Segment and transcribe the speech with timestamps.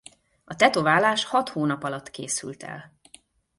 [0.45, 2.99] A tetoválás hat hónap alatt készült el.